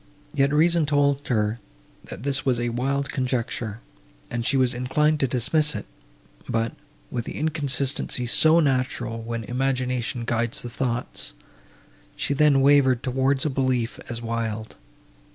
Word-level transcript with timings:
Yet 0.33 0.51
reason 0.51 0.87
told 0.87 1.27
her, 1.27 1.59
that 2.05 2.23
this 2.23 2.43
was 2.43 2.59
a 2.59 2.69
wild 2.69 3.11
conjecture, 3.11 3.81
and 4.31 4.43
she 4.43 4.57
was 4.57 4.73
inclined 4.73 5.19
to 5.19 5.27
dismiss 5.27 5.75
it; 5.75 5.85
but, 6.49 6.73
with 7.11 7.25
the 7.25 7.35
inconsistency 7.37 8.25
so 8.25 8.59
natural, 8.59 9.21
when 9.21 9.43
imagination 9.43 10.25
guides 10.25 10.63
the 10.63 10.71
thoughts, 10.71 11.35
she 12.15 12.33
then 12.33 12.61
wavered 12.61 13.03
towards 13.03 13.45
a 13.45 13.49
belief 13.51 13.99
as 14.09 14.23
wild. 14.23 14.75